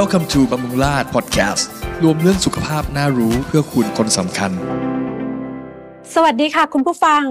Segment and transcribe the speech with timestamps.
[0.00, 1.64] Welcome to บำรุงราษฎร์ Podcast
[2.02, 4.50] รวมเรื่องสุขภาพน่ารู้เพื่อคุณคนสำคัญ
[6.14, 7.22] สวัสดีค่ะคุณผู้ฟัง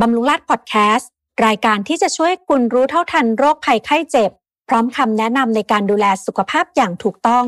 [0.00, 1.10] บำรุงราษฎร์พอดแคสต์
[1.46, 4.30] รายการที่จะช่วยคุณรู้เท่าทันโรคภัยไข้เจ็บ
[4.68, 7.46] พร้อมคำแนะนำในการดูแลสุขภาพอย่างถูกต้อง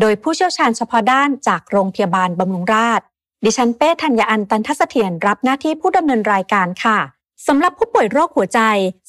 [0.00, 3.06] โดยผู้เชี่ยวชาญเฉพาะด้านจากโรงพยาบาลบำรุงราษฎร์
[3.44, 6.98] ดิฉันเป้ธัญญาอันตันทัศเถียรรับหน้าที่ผู้ดำเนินรายการค่ะ
[7.46, 8.60] สำหรับผู้ป่วยโรคหัวใจ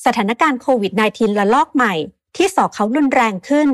[0.06, 1.94] สถานการณ์โควิด -19 ระลอกใหม่
[2.36, 3.70] ที่สอกเขารุนแรงขึ้น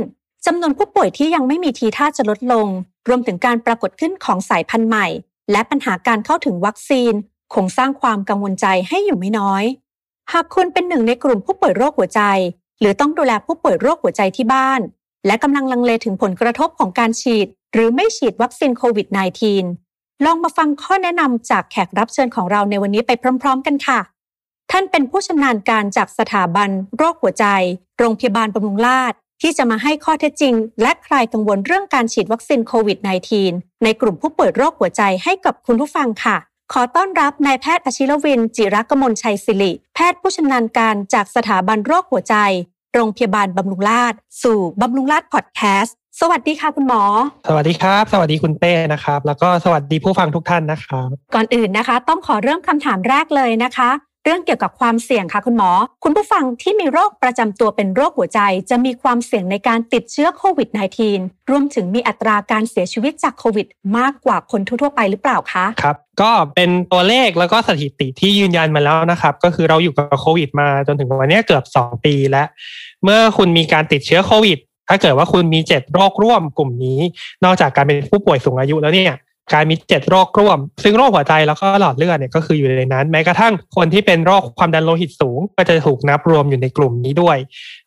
[0.49, 2.67] จำนวนผู้ป่วยที่ยังไม่มีทีท่าจะลดลง
[3.07, 5.07] รวมถึงการปรากฏขึ้นของสายพันธุ์ใหม่
[5.51, 7.13] และปัญหาการเข้าถึงวัคซีน
[7.53, 9.63] คงสร้างความกังวลใจให้อยู่ไม่น้อย
[10.31, 12.21] หากคุณเป็นหนึ่งในกลุ่มผู้ป่วยโรคหัวใจ
[12.79, 14.81] หรือต้องดูแลผู้ป่วยโรคหัวใจที่บ้าน
[15.25, 19.07] และกำลังลังเลถึงผลกระทบของการฉีด หรือไม่ฉีดวัคซีนโควิด
[19.65, 23.11] -19 ลองมาฟังข้อแนะนำจากแขกรับเชิญของเราในวันนี้ไป
[23.41, 23.99] พร้อม ๆ กันค่ะ
[24.71, 27.45] ท่านเป็นผู้ชำนาญการจากสถาบัน โรคหัวใจ
[27.97, 32.97] โรงพยาบาลบำรุงราษฎร์ ที่จะมาให้ข้อเท็จจริง และคลายกังวลเรื่องการฉีดวัคซีนโควิด
[33.41, 36.37] -19 ในกลุ่มผู้ป่วยโรคหัวใจให้กับคุณผู้ฟังค่ะ
[36.73, 42.35] ขอต้อนรับนายแพทย์อชิรวิน จิรกมลชัยศิริ แพทย์ผู้ชำนาญการจากสถาบันโรคหัวใจ
[42.93, 47.03] โรงพยาบาลบำรุงราษฎร์สู่บำรุงราษฎร์พอดแคสต์สวัสดีค่ะคุณหมอ
[47.49, 53.89] สวัสดีครับ สวัสดีคุณเป้นะครับ แล้วก็สวัสดีผู้ฟังทุกท่านนะครับ ก่อนอื่นนะคะ ต้องขอเริ่มคำถามแรกเลยนะคะ
[54.29, 55.71] เรื่องเกี่ยวกับความเสี่ยงค่ะคุณหมอ
[56.03, 60.69] คุณผู้ฟังที่มีโรคประจำตัวเป็นโรคหัวใจ จะมีความเสี่ยงในการติดเชื้อโควิด
[61.09, 72.47] -19 รวมถึงมีอัตราการเสียชีวิตจากโควิด มากกว่าคนทั่ว ๆ ไปหรือเปล่าคะครับก็เป็นตัวเลขแล้วก็สถิติที่ยืนยันมาแล้วนะครับ ก็คือเราอยู่กับโควิด มาจนถึงวันนี้เกือบ 2 ปีแล้ว
[73.03, 74.57] เมื่อคุณมีการติดเชื้อโควิด
[74.89, 76.99] ถ้าเกิดว่าคุณมีเจ็ดโรคร่วมกลุ่มนี้
[77.43, 79.17] นอกจากการเป็นผู้ป่วยสูงอายุแล้วเนี่ย
[79.53, 87.37] การมีเจ็ดโรคร่วม ซึ่งโรคหัวใจแล้วก็หลอดเลือดเนี่ยก็คืออยู่ในนั้น แม้กระทั่งคนที่เป็นโรคความดันโลหิตสูง ก็จะถูกนับรวมอยู่ในกลุ่มนี้ด้วย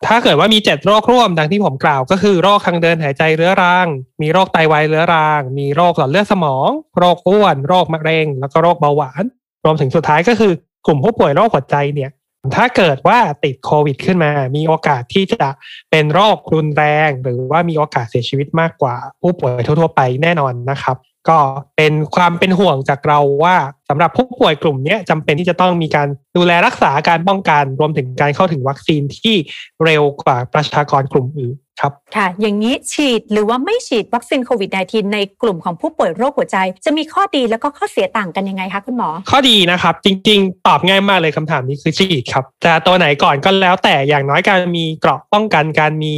[0.07, 3.87] ถ้าเกิดว่ามีเจ็ดโรคร่วมดังที่ผมกล่าวก็คือโรคทางเดินหายใจเรื้อรัง
[4.21, 9.23] มีโรคไตวายเรื้อรัง มีโรคหลอดเลือดสมอง โรคอ้วน โรคมะเร็ง แล้วก็โรคเบาหวาน
[9.65, 10.53] รวมถึงสุดท้ายก็คือ
[10.85, 12.11] กลุ่มผู้ป่วยโรคหัวใจเนี่ย
[12.55, 15.47] ถ้าเกิดว่าติดโควิดขึ้นมา มีโอกาสที่จะ
[15.91, 20.97] เป็นโรครุนแรง หรือว่ามีโอกาสเสียชีวิตมากกว่าผู้ป่วยทั่ว ๆ ไปแน่นอนนะครับ
[21.29, 21.39] ก็
[21.77, 23.55] เป็นความเป็นห่วงจากเราว่า
[23.89, 29.35] สำหรับผู้ป่วยกลุ่มนี้จำเป็นที่จะต้องมีการดูแลรักษาการป้องกันรวมถึงการเข้าถึงวัคซีนที่
[29.83, 46.15] เร็วกว่าประชากรกลุ่มอื่นครับค่ะ อย่างนี้ฉีดหรือว่าไม่ฉีดวัคซีนโควิด -19 ในกลุ่มของผู้ป่วยโรคหัวใจ จะมีข้อดีแล้วก็ข้อเสียต่างกันยังไงคะคุณหมอ ข้อดีนะครับ จริง ๆ ตอบง่ายมากเลยคำถามนี้คือฉีดครับจะตัวไหนก่อนก็แล้วแต่อย่างน้อยการมีเกราะป้องกันการมี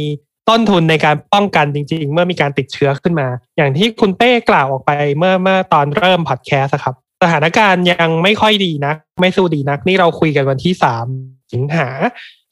[0.50, 11.06] ต้นทุนในการป้องกันจริง ๆ เมื่อมีการติดเชื้อขึ้นมา อย่างที่คุณเป้กล่าวออกไปเมื่อเมื่อตอนเริ่มพอดแคสต์ครับ สถานการณ์ยังไม่ค่อยดีนัก ไม่สู้ดีนัก นี่เราคุยกันวันที่สาม
[11.54, 11.88] สิงหา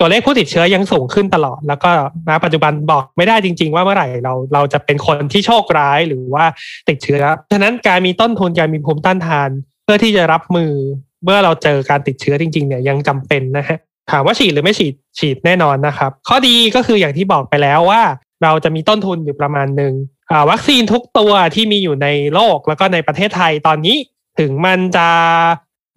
[0.00, 1.90] ตัวเลขผู้ติดเชื้อยังสูงขึ้นตลอด แล้วก็
[2.28, 6.44] ณปัจจุบันบอกไม่ได้จริง ๆ ว่าเมื่อไหร่เราเราจะเป็นคนที่โชคร้ายหรือว่า
[6.88, 7.22] ติดเชื้อ
[7.52, 9.50] ฉะนั้นการมีต้นทุนการมีภูมิต้านทาน
[9.84, 10.72] เพื่อที่จะรับมือ
[11.24, 13.78] เมื่อเราเจอการติดเชื้อจริงๆเนี่ยยังจำเป็นนะฮะ
[14.10, 18.02] ถามว่าฉีดหรือไม่ฉีดฉีดแน่นอนนะครับ ข้อดีก็คืออย่างที่บอกไปแล้วว่า
[18.42, 19.94] เราจะมีต้นทุนอยู่ประมาณหนึ่ง
[20.50, 23.96] วัคซีนทุกตัวที่มีอยู่ในโลกแล้วก็ในประเทศไทยตอนนี้
[24.38, 25.08] ถึงมันจะ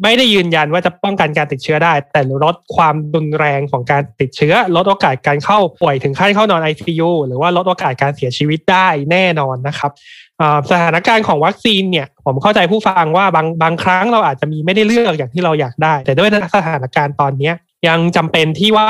[0.04, 9.92] ไม่ได้ยืนยันว่าจะป้องกันการติดเชื้อได้ แต่ลดความรุนแรงของการติดเชื้อ ลดโอกาสการเข้าป่วยถึงขั้นเข้านอน ICU หรือว่าลดโอกาสการเสียชีวิตได้แน่นอนนะครับ
[10.72, 17.52] สถานการณ์ของวัคซีนเนี่ย ผมเข้าใจผู้ฟังว่าบางบางครั้งเราอาจจะมีไม่ได้เลือกอย่างที่เราอยากได้ แต่ด้วยสถานการณ์ตอนนี้
[17.88, 18.88] ยังจำเป็นที่ว่า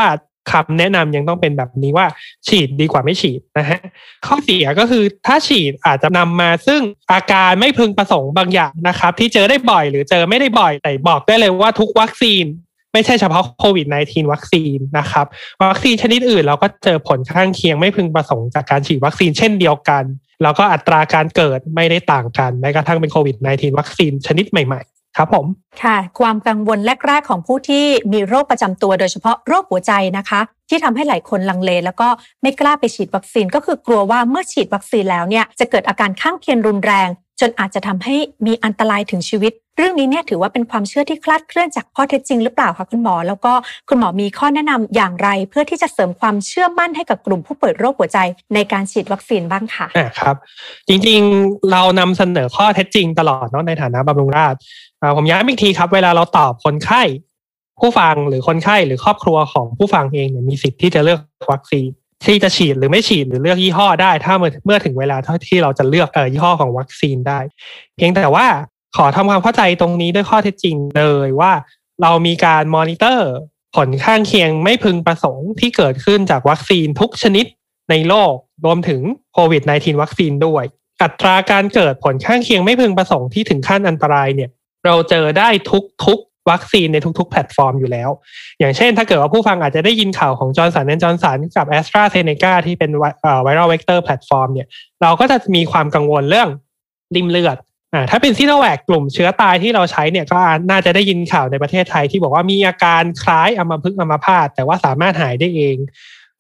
[0.52, 2.08] คำแนะนำยังต้องเป็นแบบนี้ว่า
[2.48, 3.80] ฉีดดีกว่าไม่ฉีดนะฮะ
[4.26, 12.46] ข้อเสียก็คือถ้าฉีดอาจจะนำมาซึ่งอาการไม่พึงประสงค์บางอย่างนะครับ ที่เจอได้บ่อยหรือเจอไม่ได้บ่อยแต่บอกได้เลยว่าทุกวัคซีน
[12.94, 15.26] ไม่ใช่เฉพาะโควิด -19 วัคซีนนะครับ
[15.72, 20.04] วัคซีนชนิดอื่นเราก็เจอผลข้างเคียงไม่พึงประสงค์จากการฉีดวัคซีนเช่นเดียวกัน
[20.44, 25.46] แล้วก็อัตราการเกิดไม่ได้ต่างกันแม้กระทั่งเป็นโควิด -19 วัคซีนชนิดใหม่ๆ ครับผม
[25.84, 32.08] ค่ะ ความกังวลแรก ๆ ของผู้ที่มีโรคประจำตัวโดยเฉพาะโรคหัวใจนะคะ ที่ทำให้หลายคนลังเล แล้วก็
[32.42, 37.10] ไม่กล้าไปฉีดวัคซีนก็คือกลัวว่าเมื่อฉีดวัคซีนแล้วเนี่ยจะเกิดอาการข้างเคียงรุนแรง
[37.40, 38.16] จนอาจจะทำให้
[38.46, 43.54] มีอันตรายถึงชีวิต เรื่องนี้เนี่ยถือว่าเป็นความเชื่อที่คลาดเคลื่อนจากข้อเท็จจริงหรือเปล่าคะคุณหมอ แล้วก็
[43.90, 48.18] คุณหมอมีข้อแนะนำอย่างไร เพื่อที่จะเสริมความเชื่อมั่นให้กับกลุ่มผู้ป่วยโรคหัวใจ
[48.54, 50.36] ในการฉีดวัคซีนบ้างค่ะอ่าครับ
[50.88, 54.60] จริงๆเรานำเสนอข้อเท็จจริงตลอดเนาะในฐานะบำรุงราษฎร์
[55.18, 57.02] ผมย้ำอีกทีครับ เวลาเราตอบคนไข้
[57.82, 61.20] ผู้ฟังหรือคนไข้หรือครอบครัวของผู้ฟังเองเนี่ยมีสิทธิ์ที่จะเลือก
[61.52, 61.90] วัคซีน
[62.26, 65.18] ที่จะฉีดหรือไม่ฉีดหรือเลือกยี่ห้อได้ ถ้าเมื่อเมื่อถึงเวลา
[65.48, 67.40] ที่เราจะเลือกเออยี่ห้อของวัคซีนได้
[67.96, 68.48] เพียงแต่ว่า
[68.98, 71.52] ขอทำความเข้าใจตรงนี้ด้วยข้อเท็จจริงเลยว่า
[72.02, 73.32] เรามีการมอนิเตอร์
[73.76, 77.46] ผลข้างเคียงไม่พึงประสงค์ที่เกิดขึ้นจากวัคซีนทุกชนิด
[77.90, 78.34] ในโลก
[78.66, 79.02] รวมถึง
[79.34, 80.64] โควิด -19 วัคซีนด้วย
[81.02, 84.50] อัตราการเกิดผลข้างเคียงไม่พึงประสงค์ที่ถึงขั้นอันตรายเนี่ย
[84.86, 85.50] เราเจอได้
[86.06, 88.10] ทุกๆ วัคซีนในทุกๆ แพลตฟอร์มอยู่แล้ว
[88.60, 92.92] อย่างเช่น ถ้าเกิดว่าผู้ฟังอาจจะได้ยินข่าวของ Johnson and Johnson กับแอสตราเซเนกาที่เป็น
[93.44, 94.68] viral vector platform เนี่ย
[95.02, 96.50] เราก็จะมีความกังวลเรื่อง
[97.16, 97.58] ลิ่มเลือด
[97.94, 100.40] อ่าถ้าเป็นซีโนแวคกลุ่มเชื้อตายที่เราใช้เนี่ยก็
[100.70, 105.78] น่าจะได้ยินข่าวในประเทศไทยที่บอกว่ามีอาการคล้ายอัมพฤกษ์อัมพาตแต่ว่าสามารถหายได้เอง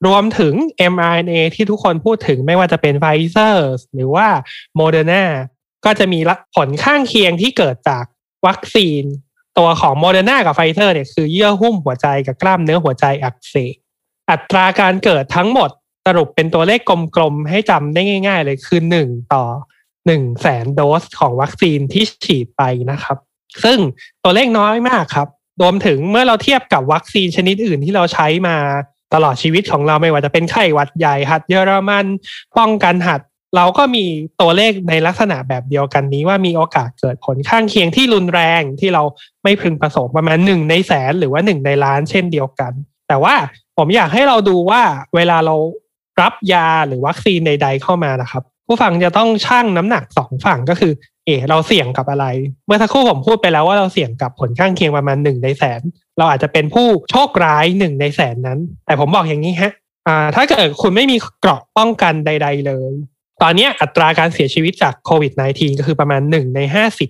[0.06, 0.54] รวมถึง
[0.94, 4.28] mRNA ที่ทุกคนพูดถึงไม่ว่าจะเป็นไฟเซอร์หรือว่า
[4.76, 5.24] โมเดอร์นา
[5.86, 6.20] ก็จะมี
[6.56, 8.06] ผลข้างเคียงที่เกิดจาก
[8.48, 9.04] วัคซีน
[9.58, 13.76] ตัวของโมเดอร์นากับไฟเซอร์เนี่ยคือเยื่อหุ้มหัวใจกับกล้ามเนื้อหัวใจอักเสบ
[14.30, 15.70] อัตราการเกิดทั้งหมด
[16.06, 16.80] สรุปเป็นตัวเลข
[17.16, 19.44] กลมๆ ให้จำได้ง่าย ๆ เลยคือหนึ่งต่อ
[20.06, 22.62] หนึ่งแสนโดสของวัคซีนที่ฉีดไป
[22.92, 23.18] นะครับ
[23.64, 23.80] ซึ่ง
[24.24, 25.28] ตัวเลขน้อยมากครับ
[25.62, 28.56] รวมถึงเมื่อเราเทียบกับวัคซีนชนิดอื่นที่เราใช้มา
[29.14, 32.06] ตลอดชีวิตของเราไม่ว่าจะเป็นไข้หวัดใหญ่หัดเยอรมัน
[32.58, 33.22] ป้องกันหัด
[33.56, 34.06] เราก็มี
[34.42, 39.04] ตัวเลขในลักษณะแบบเดียวกันนี้ว่ามีโอกาสเกิดผลข้างเคียงที่รุนแรงที่เรา
[39.44, 42.72] ไม่พึงประสงค์ประมาณหนึ่งในแสนหรือว่าหนึ่งในล้านเช่นเดียวกัน
[43.08, 43.36] แต่ว่า
[43.78, 44.82] ผมอยากให้เราดูว่า
[45.16, 45.56] เวลาเรา
[46.22, 50.94] รับยาหรือวัคซีนใด ๆ เข้ามานะครับ ผู้ฟังจะต้องชั่งน้ำหนักสองฝั่งก็คือ
[51.26, 52.26] เออเราเสี่ยงกับอะไร
[52.66, 55.82] เมื่อสักครู่ผมพูดไปแล้วว่าเราเสี่ยงกับผลข้างเคียงประมาณหนึ่งในแสน
[56.18, 59.72] เราอาจจะเป็นผู้โชคร้ายหนึ่งในแสนนั้น แต่ผมบอกอย่างนี้ฮะ
[60.08, 62.92] อ่าถ้าเกิดคุณไม่มีเกราะป้องกันใด ๆ เลย
[63.46, 67.10] อนนี้อัตราการเสียชีวิตจากโควิด -19 ก็คือประมาณหนึ่งในห้าสิบ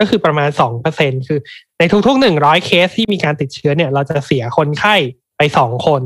[0.00, 1.38] ก็คือประมาณสองเปอร์เซ็นคือ
[1.78, 4.94] ในทุกๆหนึ่งร้อยเคสที่มีการติดเชื้อเนี่ย เราจะเสียคนไข้
[5.36, 6.02] ไปสองคน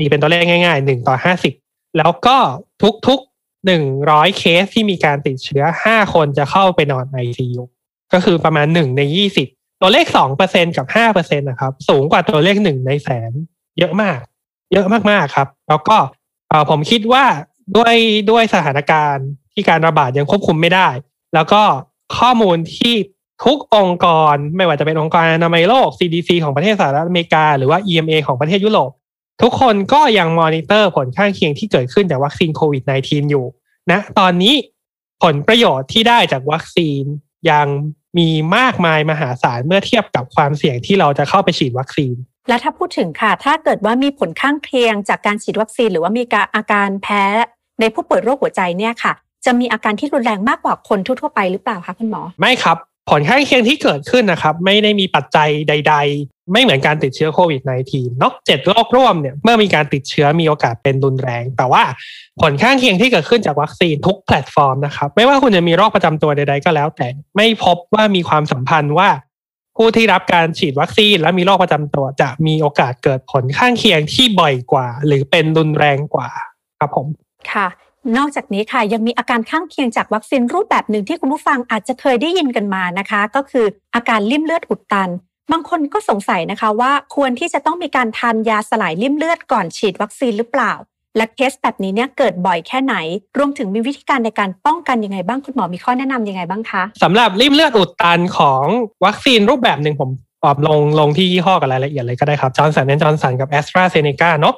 [0.00, 1.54] มีเป็นตัวเลขง่ายๆหนึ่งต่อห้าสิบ
[1.98, 2.36] แล้วก็
[3.08, 7.62] ทุกๆหนึ่งร้อยเคสที่มีการติดเชื้อห้าคนจะเข้าไปนอนไอซียู
[8.12, 9.48] ก็คือประมาณหนึ่งในยี่สิบ
[9.80, 13.32] ตัวเลขสองเปอร์เซ็นต์กับห้าเปอร์เซ็นต์นะครับ สูงกว่าตัวเลขหนึ่งในแสน
[13.78, 14.18] เยอะมาก
[14.72, 15.96] เยอะมากๆครับ แล้วก็
[16.70, 17.24] ผมคิดว่า
[17.76, 17.94] ด้วย
[18.30, 20.88] ด้วยสถานการณ์ที่การระบาดยังควบคุมไม่ได้
[21.34, 21.62] แล้วก็
[22.18, 22.94] ข้อมูลที่
[23.44, 28.90] ทุกองค์กร ไม่ว่าจะเป็นองค์กรอนามัยโลก CDC ของประเทศสหรัฐอเมริกา หรือว่า EMA ของประเทศยุโรป
[29.42, 33.46] ทุกคนก็ยังมอนิเตอร์ผลข้างเคียงที่เกิดขึ้นจากวัคซีนโควิด -19 อยู่
[33.92, 34.54] นะตอนนี้
[35.22, 37.02] ผลประโยชน์ที่ได้จากวัคซีน
[37.50, 37.66] ยัง
[38.18, 42.14] มีมากมายมหาศาลเมื่อเทียบกับความเสี่ยงที่เราจะเข้าไปฉีดวัคซีน
[42.48, 46.22] และถ้าพูดถึงค่ะ ถ้าเกิดว่ามีผลข้างเคียงจากการฉีดวัคซีน หรือว่ามี
[46.54, 47.24] อาการแพ้
[47.80, 49.12] ในผู้ป่วยโรคหัวใจเนี่ยค่ะ
[49.44, 52.76] จะมีอาการที่รุนแรงมากกว่าคนทั่วไปหรือเปล่าคะคุณหมอ ไม่ครับ
[53.10, 57.60] ผลข้างเคียงที่เกิดขึ้นนะครับ ไม่ได้มีปัจจัยใด ๆ ไม่เหมือนการติดเชื้อโควิด
[57.92, 61.82] -19 นอกเจ็ดโรคร่วมเนี่ยเมื่อมีการติดเชื้อมีโอกาสเป็นรุนแรง แต่ว่า
[62.40, 69.08] ผลข้างเคียงที่เกิดขึ้นจากวัคซีนทุกแพลตฟอร์มนะครับ ไม่ว่าคุณจะมีโรคประจำตัวใด ๆ ก็แล้ว แต่ไม่พบว่ามีความสัมพันธ์ว่า
[69.76, 76.30] ผู้ที่รับการฉีดวัคซีนและมีโรคประจำตัว จะมีโอกาสเกิดผลข้างเคียงที่บ่อยกว่า หรือเป็นรุนแรงกว่า
[76.78, 77.06] ครับผม
[77.52, 77.66] ค่ะ
[78.16, 85.10] นอกจากนี้ค่ะยังมีอาการข้างเคียงจากวัคซีนรูปแบบหนึ่งที่คุณผู้ฟังอาจจะเคยได้ยินกันมานะคะ ก็คืออาการลิ่มเลือดอุดตัน
[85.52, 90.72] บางคนก็สงสัยนะคะว่าควรที่จะต้องมีการทานยาสลายลิ่มเลือดก่อนฉีดวัคซีนหรือเปล่า
[91.16, 92.94] และเคสแบบนี้เนี่ยเกิดบ่อยแค่ไหน
[93.38, 98.64] รวมถึงมีวิธีการในการป้องกันยังไงบ้างคุณหมอมีข้อแนะนำยังไงบ้างคะสำหรับลิ่มเลือดอุดตันของ
[99.04, 100.10] วัคซีนรูปแบบหนึ่งผม
[100.44, 104.54] ตอบลงลงที่ยี่ห้อกับรายละเอียดเลยก็ได้ครับ Johnson and Johnson กับแอสตราเซเนกาเนาะ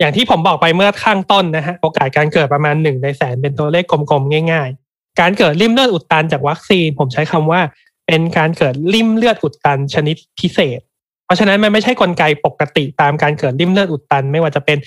[0.00, 7.60] อย่างที่ผมบอกไปเมื่อข้างต้นนะฮะโอกาสการเกิดประมาณหนึ่งในแสนเป็นตัวเลขกลมๆง่าย ๆ การเกิดริ่มเลือดอุดตันจากวัคซีน ผมใช้คำว่า
[8.06, 10.80] เป็นการเกิดริ่มเลือดอุดตันชนิดพิเศษ
[11.24, 14.78] เพราะฉะนั้นมันไม่ใช่กลไกปกติตามการเกิดริ่มเลือดอุดตัน ไม่ว่าจะเป็น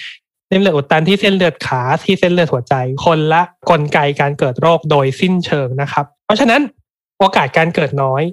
[0.52, 2.74] ริ่มเลือดอุดตันที่เส้นเลือดขาที่เส้นเลือดหัวใจ
[3.06, 6.62] คนละกลไกการเกิดโรคโดยสิ้นเชิงนะครับ เพราะฉะนั้น
[7.20, 8.24] โอกาสการเกิดน้อย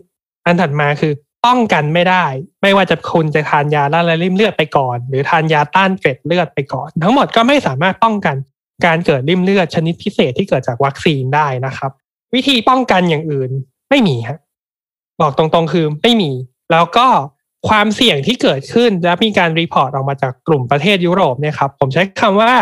[0.46, 1.12] อันถัดมาคือ
[1.46, 2.26] ป้องกันไม่ได้
[2.62, 8.36] ไม่ว่าจะคุณจะทานยาละลายริ่มเลือดไปก่อน หรือทานยาต้านเกล็ดเลือดไปก่อน ทั้งหมดก็ไม่สามารถป้องกัน
[8.86, 11.90] การเกิดลิ่มเลือดชนิดพิเศษที่เกิดจากวัคซีนได้นะครับ
[12.34, 13.50] วิธีป้องกันอย่างอื่น
[13.90, 14.38] ไม่มีฮะ
[15.20, 16.30] บอกตรงๆคือไม่มี
[16.72, 17.06] แล้วก็
[17.68, 22.52] ความเสี่ยงที่เกิดขึ้นและมีการ report ออกมาจากกลุ่มประเทศยุโรปเนี่ยครับผมใช้คำว่า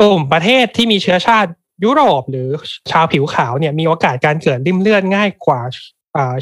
[0.00, 1.50] กลุ่มประเทศที่มีเชื้อชาติ
[1.84, 2.48] ยุโรปหรือ
[2.90, 5.60] ชาวผิวขาวเนี่ยมีโอกาสการเกิดลิ่มเลือดง่ายกว่า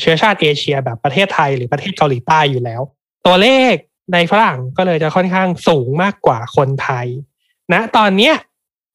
[0.00, 2.80] เชื้อชาติเอเชียแบบประเทศไทยหรือประเทศเกาหลีใต้อยู่แล้ว
[3.26, 3.75] ตัวเลข
[4.12, 7.06] ในฝรั่งก็เลยจะค่อนข้างสูงมากกว่าคนไทย
[7.73, 8.32] นะตอนนี้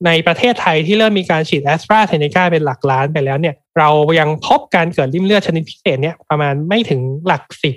[0.06, 7.76] ในประเทศไทยที่เริ่มมีการฉีดแอสตราเซเนกาเป็นหลักล้านไปแล้วเนี่ย เรายังพบการเกิดริ่มเลือดชนิดพิเศษเนี่ยประมาณไม่ถึงหลักสิบ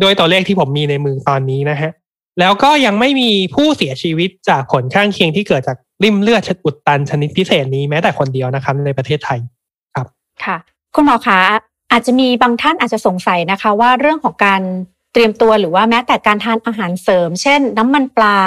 [0.00, 1.90] โดยตัวเลขที่ผมมีในมือตอนนี้นะฮะ
[2.40, 9.38] แล้วก็ยังไม่มีผู้เสียชีวิตจากผลข้างเคียงที่เกิดจากริ่มเลือดอุดตันชนิดพิเศษนี้แม้แต่คนเดียวนะครับในประเทศไทย
[9.94, 10.06] ครับ
[10.44, 10.56] ค่ะ
[10.94, 11.40] คุณหมอคะ
[11.96, 14.62] อาจจะมีบางท่านอาจจะสงสัยนะคะว่าเรื่องของการ
[15.12, 18.38] เตรียมตัวหรือว่าแม้แต่การทานอาหารเสริม เช่น น้ำมันปลา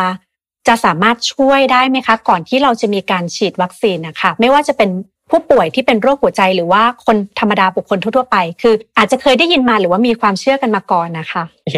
[0.67, 4.89] จะสามารถช่วยได้ไหมคะ ก่อนที่เราจะมีการฉีดวัคซีนนะคะไม่ว่าจะเป็น
[5.29, 11.77] ผู้ป่วยที่เป็นโรคหัวใจหรือว่าคนธรรมดาบุคคลทั่วๆไป คืออาจจะเคยได้ยินมาหรือว่ามีความเชื่อกันมาก่อนนะคะโอเค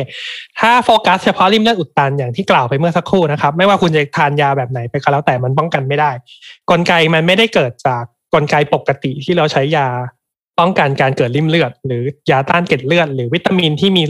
[0.60, 6.12] ถ้าโฟกัสเฉพาะริมเลือดอุดตันอย่างที่กล่าวไปเมื่อสักครู่นะครับ ไม่ว่าคุณจะทานยาแบบไหนไปก็แล้วแต่มันป้องกันไม่ได้
[6.70, 9.88] กลไกมันไม่ได้เกิดจากกลไกปกติที่เราใช้ยา
[10.60, 14.03] ป้องกันการเกิดริมเลือด หรือยาต้านเกล็ดเลือด หรือวิตามินที่มี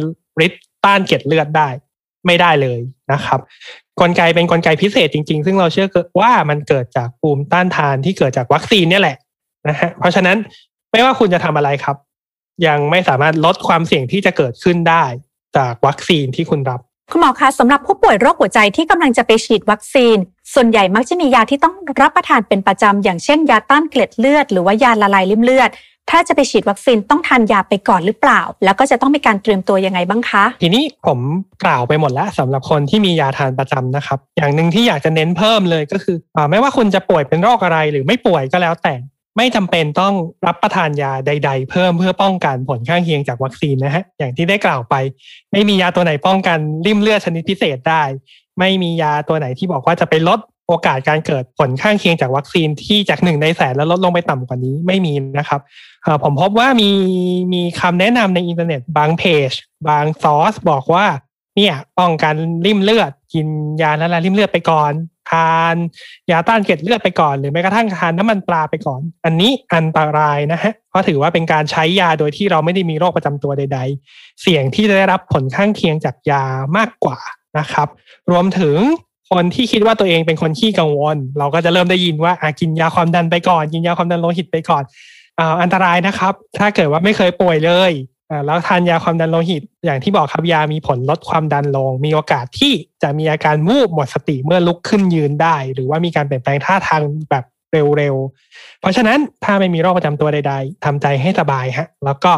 [0.45, 1.69] ฤทธิ์ต้านเกล็ดเลือดได้
[2.25, 2.79] ไม่ได้เลย
[3.11, 3.39] นะครับ
[3.99, 5.87] กลไกเป็นกลไกพิเศษจริง ๆ ซึ่งเราเชื่อ
[6.19, 9.17] ว่ามันเกิดจากภูมิต้านทานที่เกิดจากวัคซีนเนี่ยแหละ
[9.67, 10.37] นะฮะเพราะฉะนั้น
[10.91, 11.95] ไม่ว่าคุณจะทำอะไรครับ
[12.67, 15.05] ยังไม่สามารถลดความเสี่ยงที่จะเกิดขึ้นได้
[15.57, 16.79] จากวัคซีนที่คุณรับ
[17.11, 20.17] คุณหมอคะสำหรับผู้ป่วยโรคหัวใจที่กำลังจะไปฉีดวัคซีน
[20.53, 25.69] ส่วนใหญ่มักจะมียาที่ต้องรับประทานเป็นประจำอย่างเช่น ยาต้านเกล็ดเลือด หรือว่ายาละลายริ่มเลือด
[26.09, 31.19] ถ้าจะไปฉีดวัคซีนต้องทานยาไปก่อนหรือเปล่า แล้วก็จะต้องมีการเตรียมตัวยังไงบ้างคะ ทีนี้ผม
[31.63, 38.93] กล่าวไปหมดแล้วสำหรับคนที่มียาทานประจำนะครับ อย่างหนึ่งที่อยากจะเน้นเพิ่มเลยก็คืออไม่ว่าคุณจะป่วยเป็นโรคอะไรหรือไม่ป่วยก็แล้วแต่
[39.37, 40.13] ไม่จำเป็นต้อง
[40.45, 44.95] รับประทานยาใด ๆ เพิ่มเพื่อป้องกันผลข้างเคียงจากวัคซีนนะฮะอย่างที่ได้กล่าวไป
[45.51, 48.03] ไม่มียาตัวไหนป้องกันริ่มเลือดชนิดพิเศษได้
[48.59, 55.61] ไม่มียาตัวไหนที่บอกว่าจะไปลด โอกาสการเกิดผลข้างเคียงจากวัคซีนที่จากหนึ่งในแสนแล้วลดลงไปต่ำกว่านี้ไม่มีนะครับ
[56.23, 56.89] ผมพบว่ามี
[57.53, 59.51] มีคำแนะนำในอินเทอร์เน็ตบางเพจ
[59.87, 61.05] บางซอสบอกว่า
[61.55, 63.47] เนี่ยป้องกันริ่มเลือด กิน
[63.81, 64.93] ยาละลายริ่มเลือดไปก่อน
[65.31, 65.75] ทาน
[66.31, 76.43] ยาต้านเกล็ดเลือดไปก่อน หรือแม้กระทั่งทานน้ำมันปลาไปก่อน อันนี้อันตรายนะฮะเพราะถือว่าเป็นการใช้ยาโดยที่เราไม่ได้มีโรคประจำตัวใด ๆ เสี่ยงที่จะได้รับผลข้างเคียงจากยา
[76.77, 77.19] มากกว่า
[77.59, 77.87] นะครับ
[78.31, 78.77] รวมถึง
[79.31, 84.83] คนที่คิดว่าตัวเองเป็นคนขี้กังวล เราก็จะเริ่มได้ยินว่าอะกินยาความดันไปก่อน กินยาความดันโลหิตไปก่อน
[85.39, 87.91] อ่าอันตรายนะครับ ถ้าเกิดว่าไม่เคยป่วยเลย
[88.29, 92.73] อ่าแล้วทานยาความดันโลหิต อย่างที่บอกครับยามีผลลดความดันลง มีโอกาสที่
[93.03, 97.43] จะมีอาการวูบหมดสติเมื่อลุกขึ้นยืนได้ หรือว่ามีการเปลี่ยนแปลงท่าทางแบบ
[97.97, 102.31] เร็วๆ เพราะฉะนั้นถ้าไม่มีโรคประจำตัวใด ๆทำใจให้สบายฮะ แล้วก็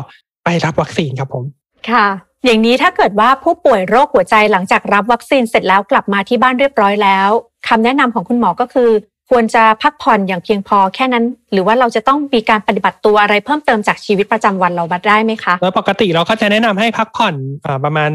[0.44, 1.44] ไปรับวัคซีนครับผม
[1.90, 2.08] ค่ะ
[2.46, 7.30] อย่างนี้ถ้าเกิดว่าผู้ป่วยโรคหัวใจหลังจากรับวัคซีนเสร็จแล้วกลับมาที่บ้านเรียบร้อยแล้ว
[7.68, 8.90] คำแนะนำของคุณหมอก็คือ
[9.30, 17.36] ควรจะพักผ่อนอย่างเพียงพอแค่นั้น หรือว่าเราจะต้องมีการปฏิบัติตัวอะไรเพิ่มเติมจากชีวิตประจำวันเราบัดได้ไหมคะโดยปกติเราก็จะแนะนำให้พักผ่อน
[17.66, 18.10] อาประมาณ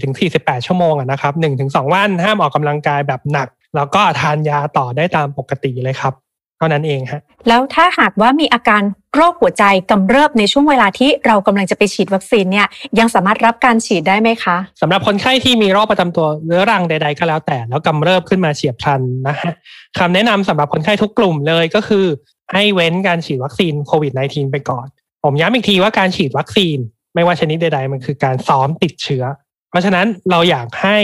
[0.00, 1.32] 24-48 ชั่วโมงอะนะครับ
[1.62, 6.14] 1-2 วันห้ามออกกำลังกายแบบหนัก แล้วก็ทานยาต่อได้ตามปกติเลยครับ
[6.58, 8.82] เท่านั้นเองฮะแล้วถ้าหากว่ามีอาการ
[9.16, 12.66] โรคหัวใจกำเริบในช่วงเวลาที่เรากำลังจะไปฉีดวัคซีนเนี่ย
[12.98, 19.52] ยังสามารถรับการฉีดได้ไหมคะสำหรับคนไข้ที่มีโรคประจำตัวเรื้อรังใด ๆ ก็แล้วแต่ แล้วกำเริบขึ้นมาเฉียบพลันนะฮะ
[19.98, 22.06] คำแนะนำสำหรับคนไข้ทุกกลุ่มเลยก็คือ
[22.52, 24.86] ให้เว้นการฉีดวัคซีนโควิด -19 ไปก่อน
[25.24, 26.76] ผมย้ำอีกทีว่าการฉีดวัคซีน
[27.14, 29.24] ไม่ว่าชนิดใด ๆ มันคือการซ้อมติดเชื้อ
[29.70, 30.98] เพราะฉะนั้นเราอยากให้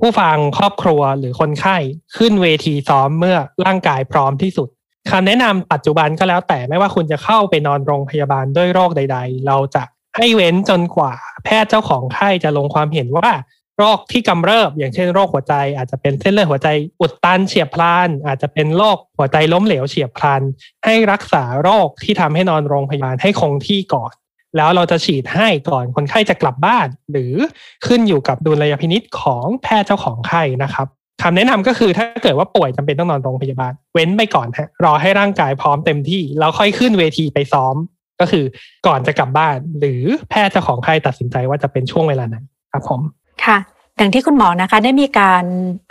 [0.00, 1.76] ผู้ฟังครอบครัวหรือคนไข้
[2.16, 4.68] ขึ้นเวทีซ้อมเมื่อร่างกายพร้อมที่สุด
[5.10, 9.84] คำแนะนำปัจจุบันก็แล้วแต่ไม่ว่าคุณจะเข้าไปนอนโรงพยาบาลด้วยโรคใด ๆ เราจะ
[10.16, 13.30] ให้เว้นจนกว่า แพทย์เจ้าของไข้จะลงความเห็นว่า
[13.78, 16.68] โรคที่กำเริบอย่างเช่นโรคหัวใจ อาจจะเป็นเส้นเลือดหัวใจ
[17.00, 20.42] อุดตันเฉียบพลันอาจจะเป็นโรคหัวใจล้มเหลวเฉียบพลัน
[20.84, 24.12] ให้รักษาโรคที่ทำให้นอนโรงพยาบาลให้คงที่ก่อน
[24.56, 27.34] แล้วเราจะฉีดให้ก่อนคนไข้จะกลับบ้าน หรือ
[27.86, 30.86] ขึ้นอยู่กับดุลยพินิษของแพทย์เจ้าของไข้นะครับ
[31.22, 37.76] คำแนะนำก็คือถ้าเกิดว่าป่วยจำเป็นต้องนอนโรงพยาบาล เว้นไปก่อนฮะรอให้ร่างกายพร้อมเต็มที่ แล้วค่อยขึ้นเวทีไปซ้อม
[38.20, 38.44] ก็คือ
[38.86, 42.36] ก่อนจะกลับบ้าน หรือแพทย์เจ้าของไข้ตัดสินใจว่าจะเป็นช่วงเวลาไหน
[42.72, 43.00] ครับผม
[43.44, 43.58] ค่ะ
[44.00, 45.44] ดังที่คุณหมอนะคะได้มีการ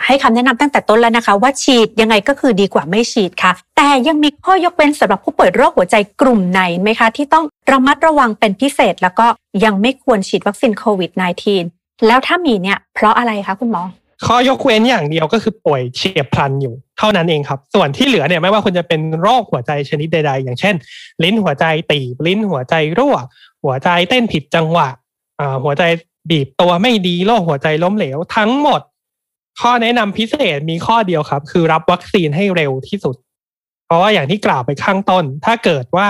[0.06, 9.26] ให้คำแนะนำตั้งแต่ต้นแล้วนะคะ ว่าฉีดยังไงก็คือดีกว่าไม่ฉีดค่ะ แต่ยังมีข้อยกเว้นสำหรับผู้ป่วยโรคหัวใจกลุ่มไหนไหมคะ ที่ต้องระมัดระวังเป็นพิเศษ แล้วก็
[9.64, 11.10] ยังไม่ควรฉีดวัคซีนโควิด
[11.58, 13.82] -19 แล้วถ้ามีเนี่ยเพราะอะไรคะคุณหมอ
[14.24, 20.74] ข้อยกเว้นอย่างเดียวก็คือป่วยเฉียบพลันอยู่ เท่านั้นเองครับ ส่วนที่เหลือเนี่ยไม่ว่าคุณจะเป็นโรคหัวใจชนิดใด ๆ อย่างเช่น
[21.22, 23.16] ลิ้นหัวใจตีบลิ้นหัวใจรั่ว
[23.64, 24.88] หัวใจเต้นผิดจังหวะ
[25.64, 25.82] หัวใจ
[26.30, 28.80] บีบตัวไม่ดีโรคหัวใจล้มเหลวทั้งหมด
[29.60, 33.16] ข้อแนะนำพิเศษมีข้อเดียวครับ คือรับวัคซีนให้เร็วที่สุด
[33.86, 36.08] เพราะว่าอย่างที่กล่าวไปข้างต้น ถ้าเกิดว่า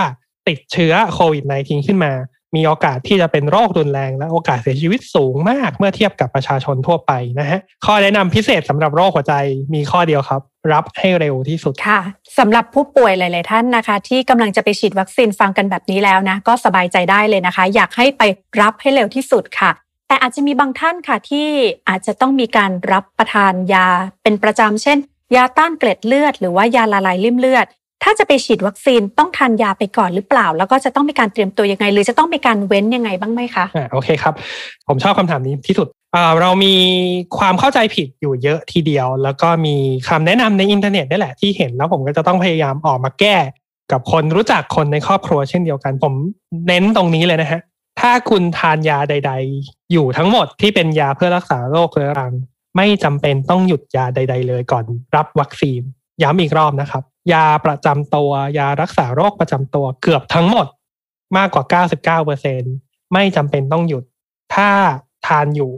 [0.49, 2.13] ติดเชื้อโควิด -19 ขึ้นมา
[2.55, 9.35] มีโอกาสที่จะเป็นโรครุนแรงและโอกาสเสียชีวิตสูงมากเมื่อเทียบกับประชาชนทั่วไปนะฮะข้อแนะนำพิเศษสำหรับโรคหัวใจ
[9.75, 10.41] มีข้อเดียวครับ
[10.73, 12.01] รับให้เร็วที่สุดค่ะ
[12.39, 18.23] สำหรับผู้ป่วยหลาย ๆ ท่านนะคะ ที่กำลังจะไปฉีดวัคซีนฟังกันแบบนี้แล้วนะก็สบายใจได้เลยนะคะ อยากให้ไป
[18.61, 19.71] รับให้เร็วที่สุดค่ะ
[20.09, 21.49] แต่อาจจะมีบางท่านค่ะที่
[21.89, 23.87] อาจจะต้องมีการรับประทานยา
[24.23, 24.99] เป็นประจำเช่น
[25.37, 27.67] ยาต้านเกล็ดเลือด หรือว่ายาละลายริ่มเลือด
[28.03, 34.35] ถ้าจะไปฉีดวัคซีนต้องทานยาไปก่อนหรือเปล่า แล้วก็จะต้องมีการเตรียมตัวยังไง หรือจะต้องมีการเว้นยังไงบ้างไหมคะอ่าโอเคครับ
[34.89, 35.89] ผมชอบคำถามนี้ที่สุด
[36.41, 36.75] เรามี
[37.39, 39.75] ความเข้าใจผิดอยู่เยอะทีเดียว แล้วก็มี
[40.09, 43.37] คำแนะนำในอินเทอร์เน็ตนี่แหละที่เห็นแล้วผมก็จะต้องพยายามออกมาแก้
[43.93, 46.15] กับคนรู้จักคนในครอบครัวเช่นเดียวกัน ผม
[46.69, 47.61] เน้นตรงนี้เลยนะฮะ
[48.01, 52.33] ถ้าคุณทานยาใด ๆ อยู่ทั้งหมดที่เป็นยาเพื่อรักษาโรคเรื้อรัง
[52.77, 54.85] ไม่จำเป็นต้องหยุดยาใด ๆ เลยก่อน
[55.17, 55.81] รับวัคซีน
[56.23, 60.67] ย้ำอีกรอบนะครับ ยาประจำตัว ยารักษาโรคประจำตัวเกือบทั้งหมด
[61.37, 61.65] มากกว่า
[62.55, 64.05] 99%ไม่จำเป็นต้องหยุด
[64.55, 64.71] ถ้า
[65.27, 65.71] ทานอยู่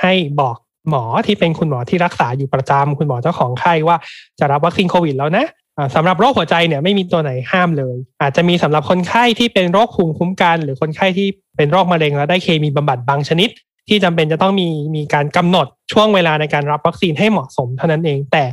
[0.00, 0.56] ให้บอก
[0.88, 3.96] หมอที่เป็นคุณหมอที่รักษาอยู่ประจำคุณหมอเจ้าของไข้ว่า
[4.38, 5.46] จะรับวัคซีนโควิดแล้วนะ
[5.94, 13.50] สำหรับโรคหัวใจเนี่ยไม่มีตัวไหนห้ามเลย อาจจะมีสำหรับคนไข้ที่เป็นโรคภูมิคุ้มกัน หรือคนไข้ที่เป็นโรคมะเร็งแล้วได้เคมีบำบัดบางชนิด
[13.88, 18.44] ที่จำเป็นจะต้องมีมีการกำหนดช่วงเวลาในการรับวัคซีนให้เหมาะสมเท่านั้นเอง แต่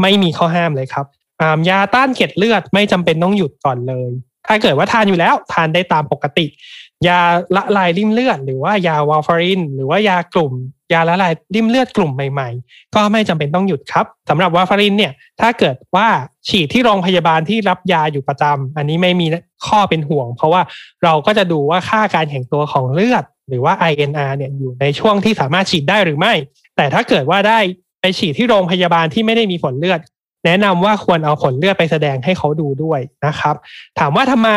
[0.00, 1.06] ไม่มีข้อห้ามเลยครับ
[1.68, 4.10] ยาต้านเกล็ดเลือดไม่จำเป็นต้องหยุดก่อนเลย
[4.46, 6.46] ถ้าเกิดว่าทานอยู่แล้วทานได้ตามปกติ
[7.06, 7.20] ยา
[7.56, 10.52] ละลายริ่มเลือด หรือว่ายาวาฟาริน หรือว่ายากลุ่ม
[10.92, 16.08] ยาละลายริ่มเลือดกลุ่มใหม่ๆ ก็ไม่จำเป็นต้องหยุดครับสำหรับวาฟารินเนี่ยถ้าเกิดว่า
[16.48, 19.26] ฉีดที่โรงพยาบาลที่รับยาอยู่ประจำอันนี้ไม่มี
[19.66, 20.62] ข้อเป็นห่วง เพราะว่า
[21.04, 26.32] เราก็จะดูว่าค่าการแข็งตัวของเลือด หรือว่า INR เนี่ยอยู่ในช่วงที่สามารถฉีดได้หรือไม่
[26.76, 27.58] แต่ถ้าเกิดว่าได้
[28.00, 30.00] ไปฉีดที่โรงพยาบาลที่ไม่ได้มีผลเลือด
[30.46, 33.54] แนะนำว่าควรเอาผลเลือดไปแสดงให้เขาดูด้วยนะครับ
[33.98, 34.50] ถามว่าทำไม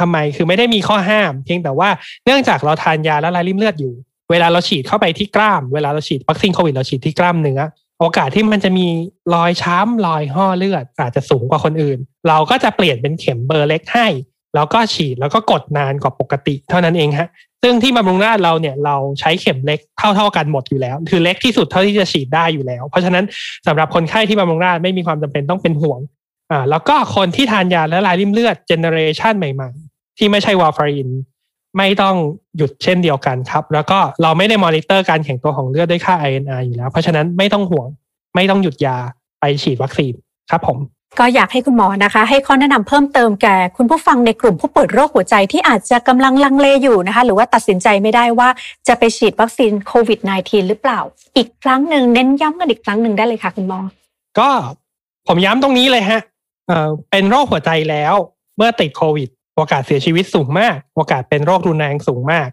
[0.00, 1.88] ทำไมคือไม่ได้มีข้อห้าม เพียงแต่ว่า
[2.24, 3.92] เนื่องจากเราทานยาละลายริ่มเลือดอยู่
[4.30, 7.60] เวลาเราฉีดเข้าไปที่กล้าม เวลาเราฉีดวัคซีนโควิดเราฉีดที่กล้ามเนื้อ
[8.00, 8.86] โอกาสที่มันจะมี
[9.34, 11.98] รอยช้ำรอยห่อเลือด อาจจะสูงกว่าคนอื่น
[12.28, 14.06] เราก็จะเปลี่ยนเป็นเข็มเบอร์เล็กให้
[14.54, 17.28] แล้วก็ฉีดแล้วก็กดนานกว่าปกติ เท่านั้นเองฮะ
[17.62, 23.24] ซึ่งที่บำรุงราชเราเนี่ยเราใช้เข็มเล็กเท่า ๆกันหมดอยู่แล้ว คือเล็กที่สุดเท่าที่จะฉีดได้อยู่แล้ว เพราะฉะนั้น
[23.66, 26.00] สำหรับคนไข้ที่บำรุงราชไม่มีความจำเป็นต้องเป็นห่วง
[26.50, 31.10] อ่าแล้วก็คนที่ทานยาและลายริ่มเลือดเจเนเรชันใหม่ๆ ที่ไม่ใช่วาฟาริน
[31.78, 32.16] ไม่ต้อง
[32.56, 37.88] หยุดเช่นเดียวกันครับ แล้วก็เราไม่ได้มอนิเตอร์การแข็งตัวของเลือดด้วยค่า INR อยู่แล้ว เพราะฉะนั้นไม่ต้องห่วง
[38.34, 38.96] ไม่ต้องหยุดยา
[39.40, 40.14] ไปฉีดวัคซีน
[40.50, 40.78] ครับผม
[41.18, 48.48] ก็อยากให้คุณหมอนะคะ ให้ข้อแนะนำเพิ่มเติมแก่คุณผู้ฟังในกลุ่มผู้ป่วยโรคหัวใจที่อาจจะกำลังลังเลอยู่นะคะ หรือว่าตัดสินใจไม่ได้ว่า
[48.88, 51.00] จะไปฉีดวัคซีนโควิด -19 หรือเปล่า
[51.36, 53.80] อีกครั้งหนึ่งเน้นย้ำกันอีกครั้งหนึ่งได้เลยค่ะคุณหมอ
[54.38, 54.48] ก็
[55.26, 56.20] ผมย้ำตรงนี้เลยฮะ
[56.68, 58.14] เออเป็นโรคหัวใจแล้ว
[58.56, 62.48] เมื่อติดโควิด โอกาสเสียชีวิตสูงมาก โอกาสเป็นโรครุนแรงสูงมาก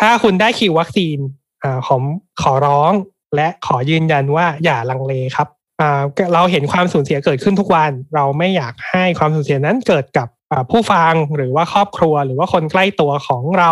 [0.00, 1.18] ถ้าคุณได้คิววัคซีน
[1.64, 2.02] อของ
[2.42, 2.92] ขอร้อง
[3.36, 5.48] และขอยืนยันว่าอย่าลังเลครับ
[6.34, 10.28] เราเห็นความสูญเสียเกิดขึ้นทุกวัน เราไม่อยากให้ความสูญเสียนั้นเกิดกับ
[10.70, 13.70] ผู้ฟังหรือว่าครอบครัว หรือว่าคนใกล้ตัวของเรา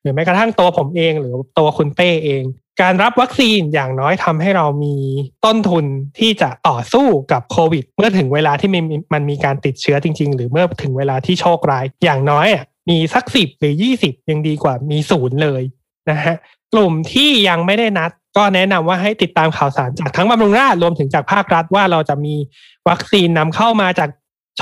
[0.00, 2.42] หรือแม้กระทั่งตัวผมเอง หรือตัวคุณเป้เอง
[2.80, 4.96] การรับวัคซีนอย่างน้อยทำให้เรามี
[5.44, 5.84] ต้นทุน
[6.18, 8.70] ที่จะต่อสู้กับโควิด เมื่อถึงเวลาที่
[9.14, 12.46] มันมีการติดเชื้อจริง ๆ หรือเมื่อถึงเวลาที่โชคร้าย อย่างน้อย
[12.90, 15.62] มีสักสิบหรือยี่สิบยังดีกว่ามีศูนย์เลย
[16.10, 16.34] นะฮะ
[16.72, 22.34] กลุ่มที่ยังไม่ได้นัด ก็แนะนำว่าให้ติดตามข่าวสารจากทั้งบำรุงราษฎรวมถึงจากภาครัฐว่าเราจะมี
[22.88, 24.08] วัคซีนนำเข้ามาจาก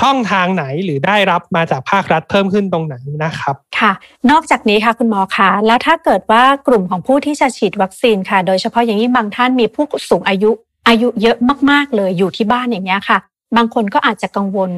[0.01, 3.91] ช่องทางไหนหรือได้รับมาจากภาครัฐเพิ่มขึ้นตรงไหนนะครับ ค่ะ
[4.31, 10.51] นอกจากนี้ค่ะคุณหมอคะแล้วถ้าเกิดว่ากลุ่มของผู้ที่จะฉีดวัคซีนค่ะ โดยเฉพาะอย่างยิ่งบางท่านมีผู้สูงอายุ
[10.87, 11.37] อายุเยอะ
[11.71, 13.17] มากๆเลยอยู่ที่บ้านอย่างเงี้ยค่ะ
[13.57, 14.71] บางคนก็อาจจะกังวล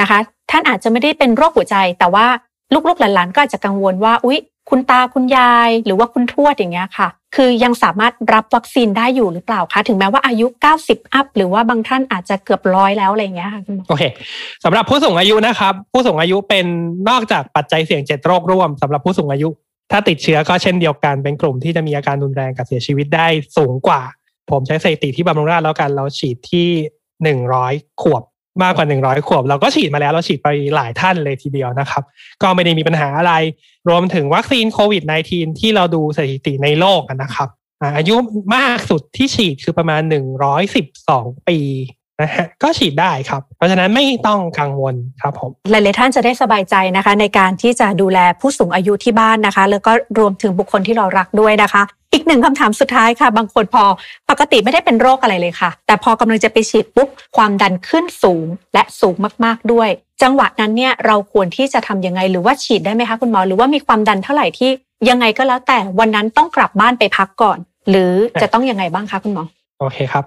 [0.00, 0.18] นะคะ
[0.50, 2.26] ท่านอาจจะไม่ได้เป็นโรคหัวใจ แต่ว่า
[2.88, 4.38] ลูกๆหลานๆก็อาจจะกังวลว่าอุ๊ย
[4.70, 10.46] คุณตาคุณยายหรือว่าคุณทวดอย่างเงี้ยค่ะ คือยังสามารถรับวัคซีนได้อยู่หรือเปล่าคะถึงแม้ว่าอายุ
[10.80, 14.02] 90 อัพหรือว่าบางท่านอาจจะเกือบร้อยแล้วอะไรเงี้ยค่ะโอเค
[14.64, 16.66] สำหรับผู้สูงอายุนะครับ ผู้สูงอายุเป็น
[17.08, 19.48] นอกจากปัจจัยเสี่ยงเจ็ดโรคร่วมสำหรับผู้สูงอายุ
[19.92, 23.26] ถ้าติดเชื้อก็เช่นเดียวกันเป็นกลุ่มที่จะมีอาการรุนแรงกับเสียชีวิตได้
[23.56, 24.02] สูงกว่า
[24.50, 26.68] ผมใช้สถิติที่บำรุงราชแล้วกันเราฉีดที่
[27.22, 28.22] หนึ่งร้อยขวบ
[28.62, 32.02] มากกว่า100ขวบ เราก็ฉีดมาแล้วเราฉีดไปหลายท่านเลยทีเดียวนะครับ
[32.42, 33.32] ก็ไม่ได้มีปัญหาอะไร
[33.88, 37.48] รวมถึงวัคซีนโควิด -19 ที่เราดูสถิติในโลกนะครับ
[37.96, 38.16] อายุ
[38.56, 40.02] มากสุดที่ฉีดคือประมาณ
[40.74, 41.58] 112ปี
[42.22, 51.82] นะฮะก็ฉีดได้ครับ เพราะฉะนั้นไม่ต้องกังวลครับผมหลายๆท่านจะได้สบายใจนะคะ ในการที่จะดูแลผู้สูงอายุที่บ้านนะคะ แล้วก็รวมถึงบุคคลที่เรารักด้วยนะคะ
[52.16, 53.84] อีกหนึ่งคำถามสุดท้ายค่ะ บางคนพอ
[54.30, 59.88] ปกติไม่ได้เป็นโรคอะไรเลยค่ะ แต่พอกำลังจะไปฉีดปุ๊บความดันขึ้นสูงและสูงมากๆด้วย
[60.22, 64.70] จังหวะนั้นเนี่ยเราควรที่จะทํำยังไงหรือว่าฉีดได้ไหมคะคุณหมอหรือว่ามีความดันเท่าไหร่ที่
[65.08, 67.58] ยังไงก็แล้วแต่วันนั้นต้องกลับบ้านไปพักก่อน
[67.90, 69.44] หรือจะต้องยังไงบ้างคะคุณหมอ
[69.80, 70.24] โอเคครับ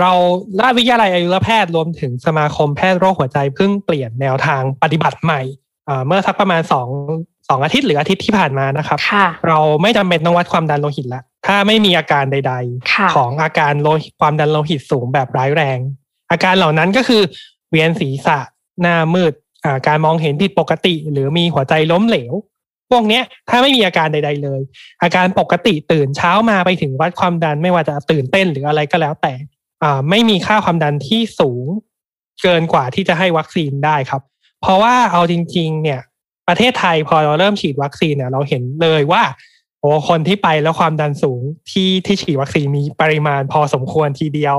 [0.00, 0.12] เรา
[0.60, 5.40] ราชวิทยาลัยอายุรแพทย์รวมถึงสมาคมแพทย์โรคหัวใจเพิ่งเปลี่ยนแนวทางปฏิบัติใหม่
[6.06, 6.88] เมื่อสักประมาณสอง
[7.48, 8.98] สองอาทิตย์หรืออาทิตย์ที่ผ่านมานะครับ
[9.48, 15.78] เราไม่จำเป็นต้องวัดความดันโลหิตละถ้าไม่มีอาการใด ๆ ของอาการโลหิตความดันโลหิตสูงแบบร้ายแรง
[16.30, 17.22] อาการเหล่านั้นก็คือ
[17.70, 18.38] เวียนศีรษะ
[18.82, 19.32] หน้ามืด
[19.86, 22.32] การมองเห็นผิดปกติ หรือมีหัวใจล้มเหลว
[22.90, 24.60] พวกเนี้ยถ้าไม่มีอาการใด ๆ เลย
[25.02, 29.32] อาการปกติตื่นเช้ามาไปถึงวัดความดันไม่ว่าจะตื่นเต้นหรืออะไรก็แล้วแต่
[29.82, 31.66] อ่าไม่มีค่าความดันที่สูง
[32.42, 34.22] เกินกว่าที่จะให้วัคซีนได้ครับ
[34.62, 36.00] เพราะว่าเอาจริง ๆ เนี่ย
[36.48, 39.22] ประเทศไทยพอเราเริ่มฉีดวัคซีนเนี่ยเราเห็นเลยว่า
[39.80, 44.56] โอ้คนที่ไปแล้วความดันสูงที่ที่ฉีดวัคซีนมีปริมาณพอสมควรทีเดียว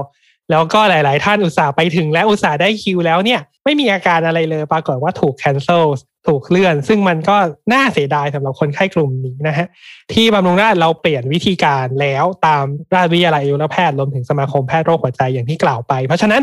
[0.51, 5.85] แล้วก็หลาย ๆ ท่านอุตส่าห์ไปถึงและอุตส่าห์ได้คิวแล้วเนี่ย ไม่มีอาการอะไรเลยปรากฏว่าถูก cancel
[6.27, 7.37] ถูกเลื่อน ซึ่งมันก็
[7.73, 9.67] น่าเสียดายสำหรับคนไข้กลุ่มนี้นะฮะ
[10.13, 16.41] ที่บำรุงราษฎร์เราเปลี่ยนวิธีการแล้วตามราชวิทยาลัยอายุรแพทย์รวมถึงสมาคมแพทย์โรคหัวใจอย่างที่กล่าวไป เพราะฉะนั้น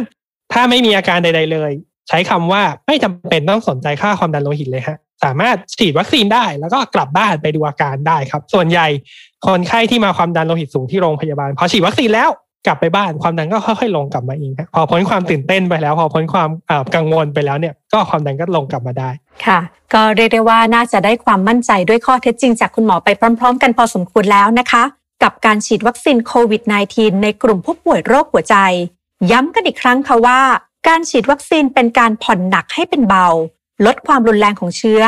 [0.53, 1.73] ถ้าไม่มีอาการใด ๆ เลย
[2.09, 8.87] ใช้คำว่าไม่จำเป็นต้องสนใจค่าความดันโลหิตเลยฮะสามารถฉีดวัคซีนได้ แล้วก็กลับบ้านไปดูอาการได้ครับ ส่วนใหญ่
[9.47, 12.31] คนไข้ที่มาความดันโลหิตสูงที่โรงพยาบาลพอฉีดวัคซีนแล้ว
[12.67, 16.49] กลับไปบ้านความดันก็ค่อยๆลงกลับมาเองครับพอพ้นความตื่นเต้นไปแล้ว พอพ้นความ
[16.95, 19.11] กังวลไปแล้วเนี่ยก็ความดันก็ลงกลับมาได้
[19.47, 19.59] ค่ะ
[19.95, 24.85] ก็เรียกได้ว่าน่าจะได้ความมั่นใจด้วยข้อเท็จจริงจากคุณหมอไปพร้อม ๆ กันพอสมควรแล้วนะคะ
[25.23, 28.57] กับการฉีดวัคซีนโควิด -19 ในกลุ่มผู้ป่วยโรคหัวใจ
[29.31, 30.41] ย้ำกันอีกครั้งค่ะว่า
[30.89, 33.29] การฉีดวัคซีนเป็นการผ่อนหนักให้เป็นเบา
[33.85, 35.03] ลดความรุนแรงของเชื้อ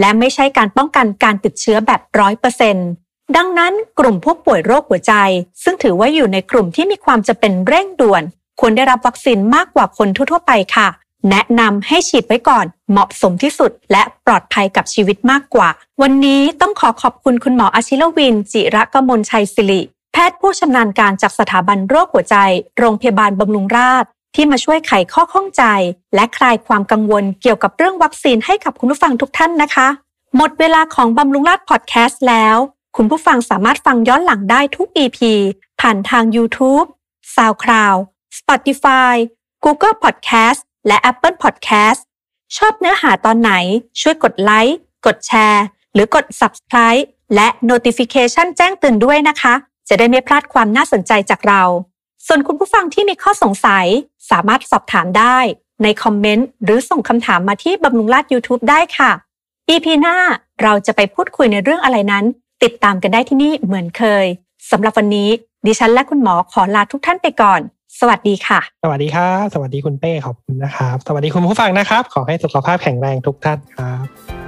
[0.00, 2.88] และไม่ใช่การป้องกันการติดเชื้อแบบร้อยเปอร์เซ็นต์
[3.36, 5.14] ดังนั้นกลุ่มผู้ป่วยโรคหัวใจ
[5.62, 8.22] ซึ่งถือว่าอยู่ในกลุ่มที่มีความจะเป็นเร่งด่วน
[8.60, 10.88] ควรได้รับวัคซีนมากกว่าคนทั่วๆไปค่ะ
[11.30, 15.68] แนะนำให้ฉีดไว้ก่อน เหมาะสมที่สุด และปลอดภัยกับชีวิตมากกว่า
[16.02, 19.80] วันนี้ต้องขอขอบคุณคุณหมออาชิลวิน จิระกมลชัยศิริ
[20.12, 22.36] แพทย์ผู้ชำนาญการจากสถาบันโรคหัวใจ
[22.78, 25.62] โรงพยาบาลบำรุงราษฎร์ ที่มาช่วยไขข้อข้องใจ
[26.14, 29.88] และคลายความกังวลเกี่ยวกับเรื่องวัคซีนให้กับคุณผู้ฟังทุกท่านนะคะ
[30.36, 32.56] หมดเวลาของบำรุงราษฎร์พอดแคสต์แล้ว
[32.96, 35.18] คุณผู้ฟังสามารถฟังย้อนหลังได้ทุก EP
[35.80, 36.86] ผ่านทาง YouTube,
[37.34, 37.98] SoundCloud,
[38.38, 39.14] Spotify,
[39.64, 42.00] Google Podcast และ Apple Podcast
[42.56, 43.52] ชอบเนื้อหาตอนไหน
[44.00, 49.54] ช่วยกดไลค์กดแชร์ หรือกด Subscribe และ Notification แจ้งเตือนด้วยนะคะ
[49.88, 51.62] จะได้ไม่พลาดความน่าสนใจจากเรา
[52.28, 53.86] ส่วนคุณผู้ฟังที่มีข้อสงสัย
[54.30, 55.38] สามารถสอบถามได้
[55.82, 59.10] ในคอมเมนต์หรือส่งคำถามมาที่บำรุงราษ YouTube ได้ค่ะ
[59.68, 60.16] EP หน้า
[60.62, 62.24] เราจะไปพูดคุยในเรื่องอะไรนั้น
[62.62, 64.26] ติดตามกันได้ที่นี่เหมือนเคย
[64.70, 65.28] สำหรับวันนี้
[65.66, 67.60] ดิฉันและคุณหมอขอลาทุกท่านไปก่อน
[68.00, 74.45] สวัสดีค่ะ สวัสดีครับสวัสดีคุณเป้ขอบคุณนะครับ สวัสดีคุณผู้ฟังนะครับ ขอให้สุขภาพแข็งแรงทุกท่านครับ